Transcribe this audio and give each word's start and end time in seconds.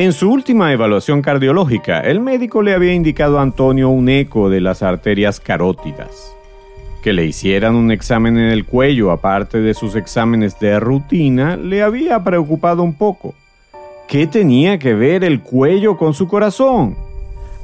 En 0.00 0.12
su 0.12 0.30
última 0.30 0.72
evaluación 0.72 1.22
cardiológica, 1.22 1.98
el 1.98 2.20
médico 2.20 2.62
le 2.62 2.72
había 2.72 2.94
indicado 2.94 3.40
a 3.40 3.42
Antonio 3.42 3.88
un 3.88 4.08
eco 4.08 4.48
de 4.48 4.60
las 4.60 4.84
arterias 4.84 5.40
carótidas. 5.40 6.36
Que 7.02 7.12
le 7.12 7.26
hicieran 7.26 7.74
un 7.74 7.90
examen 7.90 8.38
en 8.38 8.52
el 8.52 8.64
cuello 8.64 9.10
aparte 9.10 9.58
de 9.58 9.74
sus 9.74 9.96
exámenes 9.96 10.56
de 10.60 10.78
rutina 10.78 11.56
le 11.56 11.82
había 11.82 12.22
preocupado 12.22 12.84
un 12.84 12.94
poco. 12.94 13.34
¿Qué 14.06 14.28
tenía 14.28 14.78
que 14.78 14.94
ver 14.94 15.24
el 15.24 15.40
cuello 15.40 15.96
con 15.96 16.14
su 16.14 16.28
corazón? 16.28 16.96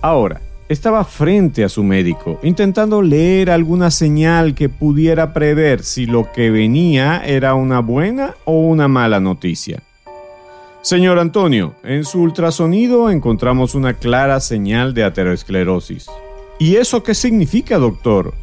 Ahora, 0.03 0.41
estaba 0.69 1.05
frente 1.05 1.63
a 1.63 1.69
su 1.69 1.85
médico, 1.85 2.41
intentando 2.43 3.01
leer 3.01 3.49
alguna 3.49 3.93
señal 3.93 4.57
que 4.57 4.69
pudiera 4.69 5.33
prever 5.33 5.85
si 5.85 6.07
lo 6.07 6.33
que 6.33 6.51
venía 6.51 7.23
era 7.25 7.55
una 7.55 7.79
buena 7.79 8.35
o 8.45 8.59
una 8.59 8.89
mala 8.89 9.21
noticia. 9.21 9.85
Señor 10.85 11.19
Antonio, 11.19 11.75
en 11.83 12.05
su 12.05 12.21
ultrasonido 12.21 13.09
encontramos 13.09 13.75
una 13.75 13.95
clara 13.95 14.39
señal 14.39 14.93
de 14.93 15.05
aterosclerosis. 15.05 16.09
¿Y 16.59 16.77
eso 16.77 17.03
qué 17.03 17.15
significa, 17.15 17.79
doctor? 17.79 18.35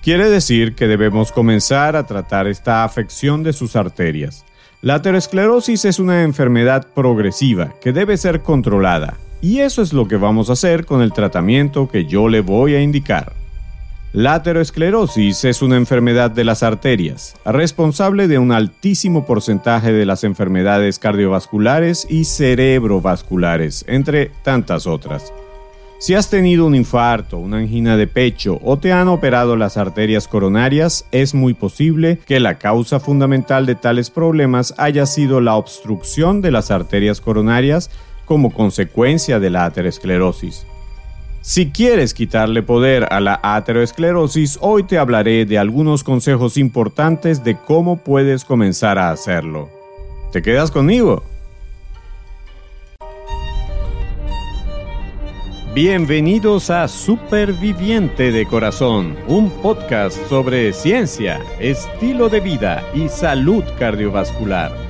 Quiere 0.00 0.30
decir 0.30 0.76
que 0.76 0.86
debemos 0.86 1.32
comenzar 1.32 1.96
a 1.96 2.06
tratar 2.06 2.46
esta 2.46 2.84
afección 2.84 3.42
de 3.42 3.52
sus 3.52 3.74
arterias. 3.74 4.44
La 4.82 4.94
aterosclerosis 4.94 5.84
es 5.84 5.98
una 5.98 6.22
enfermedad 6.22 6.86
progresiva 6.94 7.74
que 7.80 7.92
debe 7.92 8.16
ser 8.18 8.42
controlada 8.42 9.16
y 9.42 9.58
eso 9.58 9.82
es 9.82 9.92
lo 9.92 10.06
que 10.06 10.16
vamos 10.16 10.48
a 10.48 10.52
hacer 10.52 10.86
con 10.86 11.02
el 11.02 11.12
tratamiento 11.12 11.88
que 11.88 12.06
yo 12.06 12.28
le 12.28 12.40
voy 12.40 12.76
a 12.76 12.80
indicar. 12.80 13.32
La 14.12 14.34
aterosclerosis 14.34 15.44
es 15.44 15.62
una 15.62 15.76
enfermedad 15.76 16.32
de 16.32 16.42
las 16.42 16.64
arterias, 16.64 17.36
responsable 17.44 18.26
de 18.26 18.40
un 18.40 18.50
altísimo 18.50 19.24
porcentaje 19.24 19.92
de 19.92 20.04
las 20.04 20.24
enfermedades 20.24 20.98
cardiovasculares 20.98 22.08
y 22.10 22.24
cerebrovasculares, 22.24 23.84
entre 23.86 24.32
tantas 24.42 24.88
otras. 24.88 25.32
Si 26.00 26.14
has 26.14 26.28
tenido 26.28 26.66
un 26.66 26.74
infarto, 26.74 27.38
una 27.38 27.58
angina 27.58 27.96
de 27.96 28.08
pecho 28.08 28.58
o 28.64 28.78
te 28.78 28.92
han 28.92 29.06
operado 29.06 29.54
las 29.54 29.76
arterias 29.76 30.26
coronarias, 30.26 31.06
es 31.12 31.32
muy 31.32 31.54
posible 31.54 32.18
que 32.26 32.40
la 32.40 32.58
causa 32.58 32.98
fundamental 32.98 33.64
de 33.64 33.76
tales 33.76 34.10
problemas 34.10 34.74
haya 34.76 35.06
sido 35.06 35.40
la 35.40 35.54
obstrucción 35.54 36.42
de 36.42 36.50
las 36.50 36.72
arterias 36.72 37.20
coronarias 37.20 37.92
como 38.24 38.52
consecuencia 38.52 39.38
de 39.38 39.50
la 39.50 39.66
aterosclerosis. 39.66 40.66
Si 41.42 41.70
quieres 41.70 42.12
quitarle 42.12 42.62
poder 42.62 43.06
a 43.10 43.18
la 43.18 43.40
aterosclerosis, 43.42 44.58
hoy 44.60 44.82
te 44.82 44.98
hablaré 44.98 45.46
de 45.46 45.58
algunos 45.58 46.04
consejos 46.04 46.58
importantes 46.58 47.42
de 47.42 47.56
cómo 47.56 47.96
puedes 47.96 48.44
comenzar 48.44 48.98
a 48.98 49.10
hacerlo. 49.10 49.70
¿Te 50.32 50.42
quedas 50.42 50.70
conmigo? 50.70 51.24
Bienvenidos 55.74 56.68
a 56.68 56.86
Superviviente 56.88 58.32
de 58.32 58.44
Corazón, 58.44 59.16
un 59.26 59.48
podcast 59.62 60.18
sobre 60.28 60.74
ciencia, 60.74 61.40
estilo 61.58 62.28
de 62.28 62.40
vida 62.40 62.84
y 62.92 63.08
salud 63.08 63.64
cardiovascular. 63.78 64.89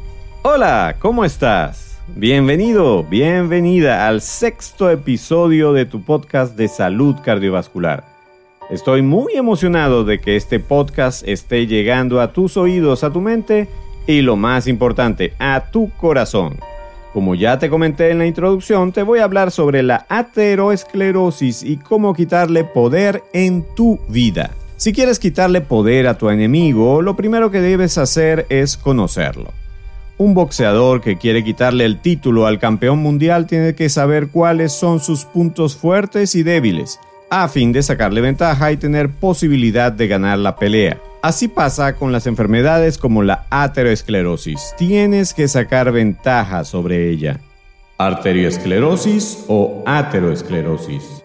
Hola, 0.43 0.95
¿cómo 0.97 1.23
estás? 1.23 1.99
Bienvenido, 2.15 3.03
bienvenida 3.03 4.07
al 4.07 4.21
sexto 4.21 4.89
episodio 4.89 5.71
de 5.71 5.85
tu 5.85 6.01
podcast 6.01 6.55
de 6.55 6.67
salud 6.67 7.15
cardiovascular. 7.23 8.03
Estoy 8.71 9.03
muy 9.03 9.33
emocionado 9.35 10.03
de 10.03 10.19
que 10.19 10.35
este 10.35 10.59
podcast 10.59 11.27
esté 11.27 11.67
llegando 11.67 12.19
a 12.19 12.33
tus 12.33 12.57
oídos, 12.57 13.03
a 13.03 13.11
tu 13.13 13.21
mente 13.21 13.67
y 14.07 14.21
lo 14.21 14.35
más 14.35 14.65
importante, 14.65 15.35
a 15.37 15.69
tu 15.69 15.91
corazón. 15.91 16.57
Como 17.13 17.35
ya 17.35 17.59
te 17.59 17.69
comenté 17.69 18.09
en 18.09 18.17
la 18.17 18.25
introducción, 18.25 18.91
te 18.93 19.03
voy 19.03 19.19
a 19.19 19.25
hablar 19.25 19.51
sobre 19.51 19.83
la 19.83 20.07
ateroesclerosis 20.09 21.61
y 21.61 21.77
cómo 21.77 22.15
quitarle 22.15 22.63
poder 22.63 23.21
en 23.33 23.63
tu 23.75 23.99
vida. 24.07 24.49
Si 24.75 24.91
quieres 24.91 25.19
quitarle 25.19 25.61
poder 25.61 26.07
a 26.07 26.17
tu 26.17 26.31
enemigo, 26.31 27.03
lo 27.03 27.15
primero 27.15 27.51
que 27.51 27.61
debes 27.61 27.99
hacer 27.99 28.47
es 28.49 28.75
conocerlo. 28.75 29.60
Un 30.21 30.35
boxeador 30.35 31.01
que 31.01 31.17
quiere 31.17 31.43
quitarle 31.43 31.83
el 31.83 31.99
título 31.99 32.45
al 32.45 32.59
campeón 32.59 32.99
mundial 32.99 33.47
tiene 33.47 33.73
que 33.73 33.89
saber 33.89 34.27
cuáles 34.27 34.71
son 34.71 34.99
sus 34.99 35.25
puntos 35.25 35.75
fuertes 35.75 36.35
y 36.35 36.43
débiles, 36.43 36.99
a 37.31 37.47
fin 37.47 37.71
de 37.71 37.81
sacarle 37.81 38.21
ventaja 38.21 38.71
y 38.71 38.77
tener 38.77 39.09
posibilidad 39.09 39.91
de 39.91 40.07
ganar 40.07 40.37
la 40.37 40.57
pelea. 40.57 40.99
Así 41.23 41.47
pasa 41.47 41.95
con 41.95 42.11
las 42.11 42.27
enfermedades 42.27 42.99
como 42.99 43.23
la 43.23 43.47
ateroesclerosis. 43.49 44.75
Tienes 44.77 45.33
que 45.33 45.47
sacar 45.47 45.91
ventaja 45.91 46.65
sobre 46.65 47.09
ella. 47.09 47.39
Arterioesclerosis 47.97 49.45
o 49.47 49.81
ateroesclerosis. 49.87 51.20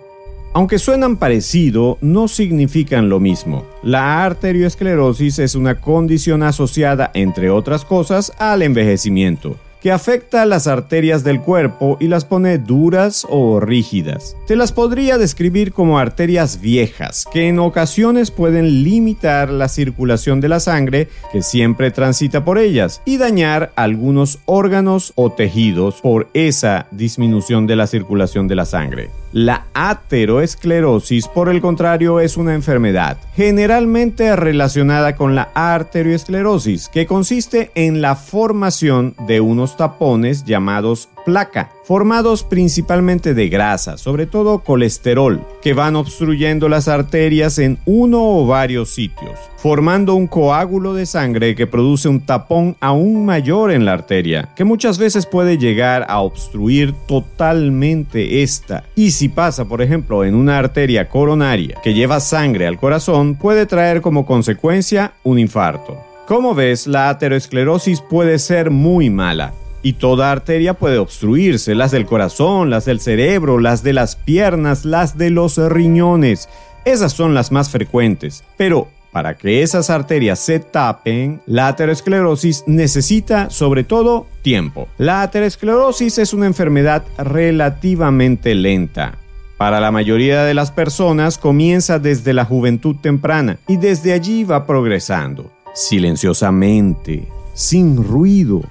Aunque 0.57 0.79
suenan 0.79 1.19
parecido, 1.19 1.99
no 2.01 2.29
significan 2.29 3.11
lo 3.11 3.21
mismo. 3.21 3.67
La 3.83 4.25
arterioesclerosis 4.25 5.39
es 5.39 5.55
una 5.55 5.83
condición 5.83 6.43
asociada, 6.43 7.11
entre 7.13 7.51
otras 7.51 7.85
cosas, 7.85 8.33
al 8.39 8.63
envejecimiento 8.63 9.59
que 9.83 9.93
afecta 9.93 10.47
las 10.47 10.67
arterias 10.67 11.23
del 11.23 11.41
cuerpo 11.41 11.97
y 12.01 12.09
las 12.09 12.25
pone 12.25 12.59
duras 12.59 13.25
o 13.29 13.61
rígidas. 13.61 14.37
Te 14.49 14.57
las 14.57 14.73
podría 14.73 15.17
describir 15.17 15.73
como 15.73 15.99
arterias 16.01 16.61
viejas, 16.61 17.25
que 17.33 17.47
en 17.47 17.61
ocasiones 17.61 18.33
pueden 18.33 18.83
limitar 18.83 19.49
la 19.51 19.69
circulación 19.69 20.41
de 20.41 20.49
la 20.49 20.59
sangre 20.59 21.09
que 21.31 21.43
siempre 21.43 21.93
transita 21.93 22.45
por 22.45 22.59
ellas 22.59 23.01
y 23.05 23.19
dañar 23.19 23.73
algunos 23.77 24.41
órganos 24.47 25.13
o 25.15 25.31
tejidos 25.31 26.01
por 26.01 26.31
esa 26.35 26.89
disminución 26.91 27.69
de 27.69 27.77
la 27.77 27.87
circulación 27.87 28.49
de 28.49 28.57
la 28.57 28.65
sangre. 28.65 29.11
La 29.33 29.67
ateroesclerosis, 29.75 31.29
por 31.29 31.49
el 31.49 31.61
contrario, 31.61 32.21
es 32.21 32.37
una 32.37 32.55
enfermedad 32.55 33.19
generalmente 33.35 34.35
relacionada 34.37 35.17
con 35.17 35.35
la 35.35 35.51
arterioesclerosis, 35.55 36.89
que 36.89 37.07
consiste 37.07 37.71
en 37.75 38.01
la 38.01 38.17
formación 38.17 39.15
de 39.27 39.41
unos 39.41 39.77
tapones 39.77 40.45
llamados 40.45 41.09
placa, 41.27 41.71
formados 41.83 42.45
principalmente 42.45 43.35
de 43.35 43.49
grasa, 43.49 43.99
sobre 43.99 44.27
todo 44.27 44.61
colesterol, 44.61 45.45
que 45.61 45.75
van 45.75 45.97
obstruyendo 45.97 46.69
las 46.69 46.87
arterias 46.87 47.59
en 47.59 47.79
uno 47.85 48.23
o 48.23 48.47
varios 48.47 48.91
sitios, 48.91 49.37
formando 49.57 50.15
un 50.15 50.29
coágulo 50.29 50.95
de 50.95 51.05
sangre 51.05 51.57
que 51.57 51.67
produce 51.67 52.09
un 52.09 52.21
tapón 52.21 52.77
aún 52.81 53.27
mayor 53.27 53.73
en 53.73 53.85
la 53.85 53.95
arteria, 53.95 54.51
que 54.55 54.63
muchas 54.63 54.99
veces 54.99 55.27
puede 55.27 55.59
llegar 55.59 56.07
a 56.09 56.21
obstruir 56.21 56.95
totalmente 57.09 58.45
esta. 58.45 58.85
Y 58.95 59.11
si 59.11 59.29
pasa, 59.29 59.65
por 59.65 59.83
ejemplo, 59.83 60.25
en 60.25 60.37
una 60.37 60.59
arteria 60.59 61.09
coronaria 61.09 61.81
que 61.83 61.93
lleva 61.93 62.21
sangre 62.21 62.69
al 62.69 62.79
corazón, 62.79 63.35
puede 63.35 63.67
traer 63.67 64.01
como 64.01 64.25
consecuencia 64.27 65.15
un 65.25 65.41
infarto. 65.41 66.01
Como 66.29 66.55
ves, 66.55 66.87
la 66.87 67.09
aterosclerosis 67.09 68.01
puede 68.01 68.39
ser 68.39 68.71
muy 68.71 69.11
mala 69.11 69.53
y 69.87 69.93
toda 69.93 70.33
arteria 70.33 70.75
puede 70.75 70.99
obstruirse, 70.99 71.77
las 71.77 71.93
del 71.93 72.07
corazón, 72.07 72.71
las 72.71 72.87
del 72.87 72.99
cerebro, 72.99 73.61
las 73.61 73.85
de 73.85 73.93
las 73.93 74.17
piernas, 74.17 74.85
las 74.85 75.17
de 75.17 75.31
los 75.31 75.59
riñones. 75.59 76.49
Esas 76.85 77.13
son 77.13 77.35
las 77.35 77.53
más 77.53 77.71
frecuentes, 77.71 78.43
pero 78.57 78.89
para 79.13 79.37
que 79.37 79.63
esas 79.63 79.89
arterias 79.89 80.41
se 80.41 80.59
tapen, 80.59 81.41
la 81.47 81.69
aterosclerosis 81.69 82.65
necesita 82.67 83.49
sobre 83.49 83.85
todo 83.85 84.27
tiempo. 84.43 84.89
La 84.99 85.23
aterosclerosis 85.23 86.19
es 86.19 86.35
una 86.35 86.47
enfermedad 86.47 87.05
relativamente 87.17 88.57
lenta. 88.57 89.19
Para 89.57 89.79
la 89.79 89.93
mayoría 89.93 90.43
de 90.43 90.55
las 90.55 90.73
personas 90.73 91.39
comienza 91.39 92.01
desde 92.01 92.35
la 92.35 92.45
juventud 92.45 92.97
temprana 93.01 93.59
y 93.69 93.77
desde 93.77 94.15
allí 94.15 94.43
va 94.43 94.67
progresando, 94.67 95.53
silenciosamente, 95.75 97.29
sin 97.55 98.03
ruido, 98.03 98.63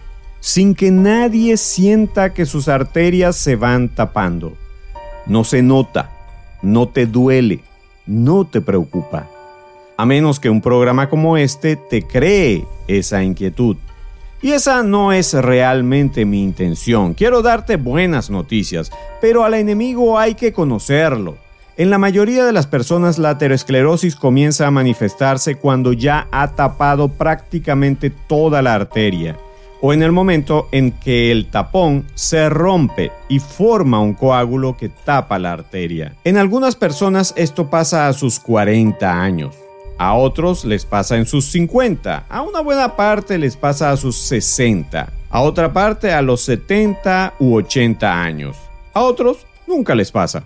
sin 0.45 0.75
que 0.75 0.91
nadie 0.91 1.57
sienta 1.57 2.31
que 2.35 2.45
sus 2.45 2.67
arterias 2.67 3.35
se 3.35 3.55
van 3.55 3.89
tapando. 3.89 4.55
No 5.25 5.43
se 5.43 5.63
nota, 5.63 6.11
no 6.61 6.87
te 6.87 7.07
duele, 7.07 7.61
no 8.05 8.45
te 8.45 8.61
preocupa. 8.61 9.27
A 9.97 10.05
menos 10.05 10.39
que 10.39 10.51
un 10.51 10.61
programa 10.61 11.09
como 11.09 11.35
este 11.35 11.77
te 11.77 12.03
cree 12.03 12.63
esa 12.87 13.23
inquietud. 13.23 13.77
Y 14.39 14.51
esa 14.51 14.83
no 14.83 15.13
es 15.13 15.33
realmente 15.33 16.25
mi 16.25 16.43
intención. 16.43 17.15
Quiero 17.15 17.41
darte 17.41 17.77
buenas 17.77 18.29
noticias, 18.29 18.91
pero 19.21 19.45
al 19.45 19.55
enemigo 19.55 20.19
hay 20.19 20.35
que 20.35 20.53
conocerlo. 20.53 21.37
En 21.75 21.89
la 21.89 21.97
mayoría 21.97 22.45
de 22.45 22.53
las 22.53 22.67
personas 22.67 23.17
la 23.17 23.31
aterosclerosis 23.31 24.15
comienza 24.15 24.67
a 24.67 24.71
manifestarse 24.71 25.55
cuando 25.55 25.91
ya 25.91 26.27
ha 26.31 26.51
tapado 26.51 27.09
prácticamente 27.09 28.11
toda 28.11 28.61
la 28.61 28.75
arteria 28.75 29.39
o 29.81 29.93
en 29.93 30.03
el 30.03 30.11
momento 30.11 30.67
en 30.71 30.91
que 30.91 31.31
el 31.31 31.47
tapón 31.47 32.05
se 32.15 32.49
rompe 32.49 33.11
y 33.29 33.39
forma 33.39 33.99
un 33.99 34.13
coágulo 34.13 34.77
que 34.77 34.89
tapa 34.89 35.39
la 35.39 35.53
arteria. 35.53 36.15
En 36.23 36.37
algunas 36.37 36.75
personas 36.75 37.33
esto 37.37 37.69
pasa 37.69 38.07
a 38.07 38.13
sus 38.13 38.39
40 38.39 39.21
años. 39.21 39.55
A 39.97 40.15
otros 40.15 40.65
les 40.65 40.85
pasa 40.85 41.15
en 41.15 41.25
sus 41.25 41.45
50, 41.45 42.25
a 42.27 42.41
una 42.41 42.59
buena 42.59 42.97
parte 42.97 43.37
les 43.37 43.55
pasa 43.55 43.91
a 43.91 43.97
sus 43.97 44.17
60, 44.17 45.09
a 45.29 45.41
otra 45.41 45.71
parte 45.71 46.11
a 46.11 46.21
los 46.21 46.41
70 46.41 47.35
u 47.39 47.55
80 47.55 48.21
años. 48.21 48.57
A 48.93 49.01
otros 49.01 49.45
nunca 49.67 49.95
les 49.95 50.11
pasa. 50.11 50.43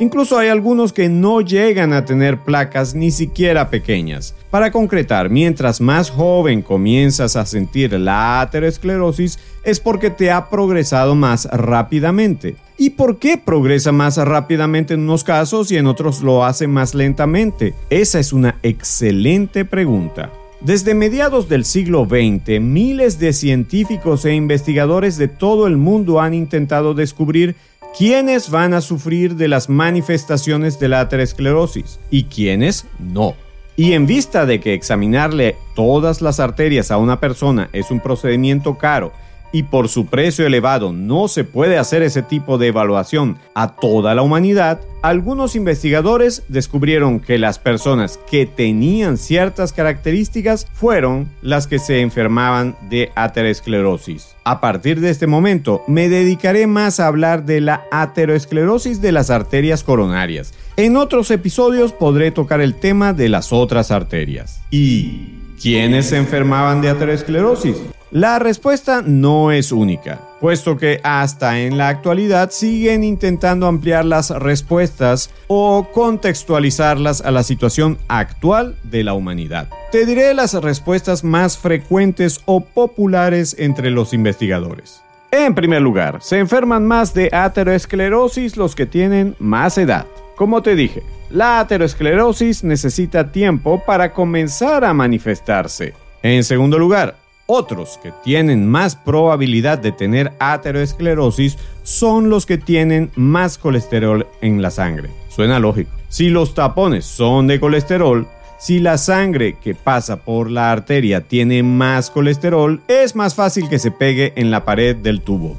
Incluso 0.00 0.38
hay 0.38 0.48
algunos 0.48 0.94
que 0.94 1.10
no 1.10 1.42
llegan 1.42 1.92
a 1.92 2.06
tener 2.06 2.38
placas 2.38 2.94
ni 2.94 3.10
siquiera 3.10 3.68
pequeñas. 3.68 4.34
Para 4.50 4.72
concretar, 4.72 5.28
mientras 5.28 5.82
más 5.82 6.08
joven 6.08 6.62
comienzas 6.62 7.36
a 7.36 7.44
sentir 7.44 7.92
la 7.92 8.40
aterosclerosis 8.40 9.38
es 9.62 9.78
porque 9.78 10.08
te 10.08 10.30
ha 10.30 10.48
progresado 10.48 11.14
más 11.14 11.44
rápidamente. 11.52 12.56
¿Y 12.78 12.90
por 12.90 13.18
qué 13.18 13.36
progresa 13.36 13.92
más 13.92 14.16
rápidamente 14.16 14.94
en 14.94 15.00
unos 15.00 15.22
casos 15.22 15.70
y 15.70 15.76
en 15.76 15.86
otros 15.86 16.22
lo 16.22 16.46
hace 16.46 16.66
más 16.66 16.94
lentamente? 16.94 17.74
Esa 17.90 18.20
es 18.20 18.32
una 18.32 18.56
excelente 18.62 19.66
pregunta. 19.66 20.32
Desde 20.62 20.94
mediados 20.94 21.50
del 21.50 21.66
siglo 21.66 22.06
XX, 22.06 22.58
miles 22.60 23.18
de 23.18 23.34
científicos 23.34 24.24
e 24.24 24.34
investigadores 24.34 25.18
de 25.18 25.28
todo 25.28 25.66
el 25.66 25.76
mundo 25.76 26.20
han 26.20 26.32
intentado 26.32 26.94
descubrir 26.94 27.54
quiénes 27.96 28.50
van 28.50 28.74
a 28.74 28.80
sufrir 28.80 29.36
de 29.36 29.48
las 29.48 29.68
manifestaciones 29.68 30.78
de 30.78 30.88
la 30.88 31.00
aterosclerosis 31.00 32.00
y 32.10 32.24
quiénes 32.24 32.86
no. 32.98 33.34
Y 33.76 33.92
en 33.92 34.06
vista 34.06 34.46
de 34.46 34.60
que 34.60 34.74
examinarle 34.74 35.56
todas 35.74 36.20
las 36.20 36.40
arterias 36.40 36.90
a 36.90 36.98
una 36.98 37.20
persona 37.20 37.70
es 37.72 37.90
un 37.90 38.00
procedimiento 38.00 38.76
caro 38.76 39.12
y 39.52 39.64
por 39.64 39.88
su 39.88 40.06
precio 40.06 40.46
elevado 40.46 40.92
no 40.92 41.28
se 41.28 41.44
puede 41.44 41.78
hacer 41.78 42.02
ese 42.02 42.22
tipo 42.22 42.58
de 42.58 42.68
evaluación 42.68 43.38
a 43.54 43.76
toda 43.76 44.14
la 44.14 44.22
humanidad, 44.22 44.80
algunos 45.02 45.56
investigadores 45.56 46.42
descubrieron 46.48 47.20
que 47.20 47.38
las 47.38 47.58
personas 47.58 48.20
que 48.30 48.46
tenían 48.46 49.16
ciertas 49.16 49.72
características 49.72 50.66
fueron 50.72 51.28
las 51.42 51.66
que 51.66 51.78
se 51.78 52.00
enfermaban 52.00 52.76
de 52.90 53.10
aterosclerosis. 53.14 54.36
A 54.44 54.60
partir 54.60 55.00
de 55.00 55.10
este 55.10 55.26
momento 55.26 55.82
me 55.86 56.08
dedicaré 56.08 56.66
más 56.66 57.00
a 57.00 57.06
hablar 57.06 57.44
de 57.46 57.60
la 57.60 57.84
aterosclerosis 57.90 59.00
de 59.00 59.12
las 59.12 59.30
arterias 59.30 59.82
coronarias. 59.84 60.52
En 60.76 60.96
otros 60.96 61.30
episodios 61.30 61.92
podré 61.92 62.30
tocar 62.30 62.60
el 62.60 62.74
tema 62.74 63.12
de 63.12 63.28
las 63.28 63.52
otras 63.52 63.90
arterias. 63.90 64.62
¿Y 64.70 65.34
quiénes 65.60 66.06
se 66.06 66.16
enfermaban 66.16 66.80
de 66.80 66.90
aterosclerosis? 66.90 67.76
La 68.12 68.40
respuesta 68.40 69.02
no 69.06 69.52
es 69.52 69.70
única, 69.70 70.18
puesto 70.40 70.76
que 70.76 70.98
hasta 71.04 71.60
en 71.60 71.78
la 71.78 71.86
actualidad 71.86 72.50
siguen 72.50 73.04
intentando 73.04 73.68
ampliar 73.68 74.04
las 74.04 74.30
respuestas 74.30 75.30
o 75.46 75.86
contextualizarlas 75.92 77.20
a 77.20 77.30
la 77.30 77.44
situación 77.44 77.98
actual 78.08 78.74
de 78.82 79.04
la 79.04 79.14
humanidad. 79.14 79.68
Te 79.92 80.06
diré 80.06 80.34
las 80.34 80.54
respuestas 80.54 81.22
más 81.22 81.56
frecuentes 81.56 82.40
o 82.46 82.62
populares 82.62 83.54
entre 83.60 83.92
los 83.92 84.12
investigadores. 84.12 85.02
En 85.30 85.54
primer 85.54 85.80
lugar, 85.80 86.18
se 86.20 86.40
enferman 86.40 86.84
más 86.84 87.14
de 87.14 87.30
aterosclerosis 87.32 88.56
los 88.56 88.74
que 88.74 88.86
tienen 88.86 89.36
más 89.38 89.78
edad. 89.78 90.06
Como 90.34 90.62
te 90.62 90.74
dije, 90.74 91.04
la 91.30 91.60
aterosclerosis 91.60 92.64
necesita 92.64 93.30
tiempo 93.30 93.84
para 93.86 94.12
comenzar 94.12 94.84
a 94.84 94.92
manifestarse. 94.92 95.94
En 96.24 96.42
segundo 96.42 96.76
lugar, 96.76 97.19
otros 97.50 97.98
que 98.02 98.12
tienen 98.22 98.68
más 98.68 98.94
probabilidad 98.94 99.78
de 99.78 99.90
tener 99.90 100.32
aterosclerosis 100.38 101.58
son 101.82 102.30
los 102.30 102.46
que 102.46 102.58
tienen 102.58 103.10
más 103.16 103.58
colesterol 103.58 104.26
en 104.40 104.62
la 104.62 104.70
sangre. 104.70 105.10
Suena 105.28 105.58
lógico. 105.58 105.90
Si 106.08 106.28
los 106.28 106.54
tapones 106.54 107.04
son 107.04 107.48
de 107.48 107.58
colesterol, 107.58 108.28
si 108.58 108.78
la 108.78 108.98
sangre 108.98 109.56
que 109.60 109.74
pasa 109.74 110.16
por 110.16 110.50
la 110.50 110.70
arteria 110.70 111.22
tiene 111.22 111.62
más 111.62 112.10
colesterol, 112.10 112.82
es 112.86 113.16
más 113.16 113.34
fácil 113.34 113.68
que 113.68 113.78
se 113.78 113.90
pegue 113.90 114.32
en 114.36 114.50
la 114.50 114.64
pared 114.64 114.94
del 114.94 115.20
tubo. 115.20 115.56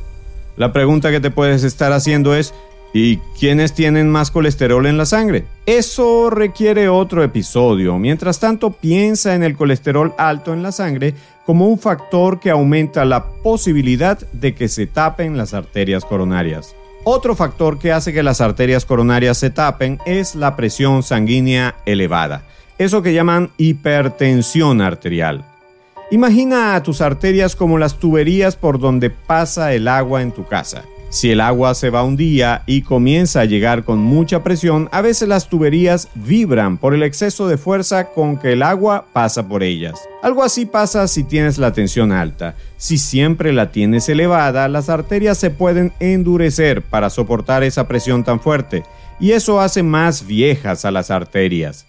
La 0.56 0.72
pregunta 0.72 1.12
que 1.12 1.20
te 1.20 1.32
puedes 1.32 1.64
estar 1.64 1.92
haciendo 1.92 2.36
es, 2.36 2.54
¿Y 2.94 3.18
quiénes 3.40 3.74
tienen 3.74 4.10
más 4.10 4.32
colesterol 4.32 4.86
en 4.86 4.98
la 4.98 5.06
sangre? 5.06 5.46
Eso 5.66 6.30
requiere 6.30 6.90
otro 6.90 7.24
episodio. 7.24 7.98
Mientras 7.98 8.40
tanto, 8.40 8.72
piensa 8.72 9.34
en 9.34 9.44
el 9.44 9.56
colesterol 9.56 10.14
alto 10.18 10.54
en 10.54 10.62
la 10.62 10.74
sangre 10.74 11.14
como 11.46 11.68
un 11.68 11.80
factor 11.80 12.40
que 12.40 12.50
aumenta 12.50 13.06
la 13.06 13.26
posibilidad 13.26 14.20
de 14.34 14.54
que 14.54 14.68
se 14.68 14.88
tapen 14.88 15.38
las 15.38 15.54
arterias 15.54 16.04
coronarias. 16.04 16.76
Otro 17.04 17.36
factor 17.36 17.80
que 17.80 17.92
hace 17.92 18.14
que 18.14 18.24
las 18.24 18.42
arterias 18.42 18.86
coronarias 18.86 19.38
se 19.38 19.50
tapen 19.50 19.98
es 20.06 20.36
la 20.36 20.56
presión 20.56 21.02
sanguínea 21.02 21.76
elevada, 21.86 22.44
eso 22.78 23.02
que 23.02 23.14
llaman 23.14 23.50
hipertensión 23.58 24.82
arterial. 24.82 25.44
Imagina 26.12 26.76
a 26.76 26.84
tus 26.84 27.02
arterias 27.02 27.56
como 27.56 27.80
las 27.80 27.98
tuberías 27.98 28.56
por 28.56 28.80
donde 28.80 29.10
pasa 29.10 29.74
el 29.74 29.88
agua 29.88 30.22
en 30.22 30.32
tu 30.32 30.46
casa. 30.46 30.84
Si 31.12 31.30
el 31.30 31.42
agua 31.42 31.76
se 31.76 31.90
va 31.90 32.06
un 32.06 32.16
día 32.16 32.64
y 32.66 32.84
comienza 32.84 33.42
a 33.42 33.46
llegar 33.46 33.84
con 33.84 34.00
mucha 34.00 34.44
presión, 34.44 34.88
a 34.94 35.02
veces 35.02 35.28
las 35.28 35.50
tuberías 35.50 36.08
vibran 36.16 36.78
por 36.78 36.94
el 36.94 37.04
exceso 37.04 37.50
de 37.50 37.58
fuerza 37.58 38.12
con 38.14 38.38
que 38.38 38.54
el 38.54 38.64
agua 38.64 39.08
pasa 39.12 39.46
por 39.46 39.62
ellas. 39.62 40.00
Algo 40.24 40.42
así 40.42 40.66
pasa 40.66 41.10
si 41.10 41.26
tienes 41.26 41.58
la 41.58 41.74
tensión 41.74 42.14
alta. 42.14 42.56
Si 42.78 42.98
siempre 42.98 43.52
la 43.52 43.74
tienes 43.74 44.08
elevada, 44.08 44.70
las 44.70 44.88
arterias 44.88 45.38
se 45.38 45.50
pueden 45.50 45.92
endurecer 46.00 46.82
para 46.82 47.10
soportar 47.10 47.64
esa 47.64 47.90
presión 47.90 48.24
tan 48.24 48.40
fuerte, 48.40 48.84
y 49.20 49.34
eso 49.34 49.60
hace 49.60 49.84
más 49.84 50.26
viejas 50.26 50.86
a 50.86 50.92
las 50.92 51.12
arterias. 51.12 51.88